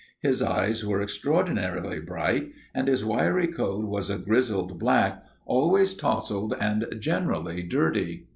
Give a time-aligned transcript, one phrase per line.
[0.23, 6.55] His eyes were extraordinarily bright and his wiry coat was a grizzled black, always tousled
[6.59, 8.25] and generally dirty.